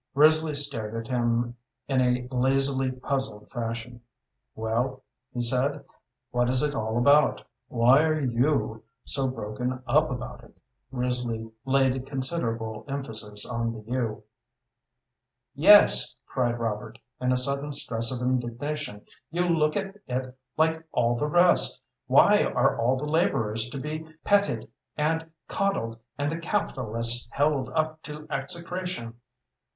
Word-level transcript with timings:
Risley 0.15 0.55
stared 0.55 0.95
at 0.95 1.07
him 1.13 1.55
in 1.87 2.01
a 2.01 2.27
lazily 2.33 2.89
puzzled 2.91 3.51
fashion. 3.51 4.01
"Well," 4.55 5.03
he 5.31 5.41
said, 5.41 5.85
"what 6.31 6.49
is 6.49 6.63
it 6.63 6.73
all 6.73 6.97
about? 6.97 7.45
Why 7.67 8.01
are 8.01 8.19
you 8.19 8.81
so 9.05 9.27
broken 9.27 9.83
up 9.85 10.09
about 10.09 10.43
it?" 10.43 10.57
Risley 10.89 11.51
laid 11.65 12.07
considerable 12.07 12.83
emphasis 12.87 13.47
on 13.47 13.73
the 13.73 13.81
you. 13.81 14.23
"Yes," 15.53 16.15
cried 16.25 16.57
Robert, 16.57 16.97
in 17.19 17.31
a 17.31 17.37
sudden 17.37 17.71
stress 17.71 18.11
of 18.11 18.25
indignation. 18.25 19.05
"You 19.29 19.49
look 19.49 19.77
at 19.77 19.97
it 20.07 20.35
like 20.57 20.83
all 20.91 21.15
the 21.15 21.27
rest. 21.27 21.83
Why 22.07 22.41
are 22.41 22.75
all 22.75 22.97
the 22.97 23.05
laborers 23.05 23.69
to 23.69 23.79
be 23.79 24.07
petted 24.23 24.67
and 24.97 25.29
coddled, 25.47 25.99
and 26.17 26.31
the 26.31 26.39
capitalists 26.39 27.29
held 27.33 27.69
up 27.75 28.01
to 28.01 28.25
execration? 28.31 29.19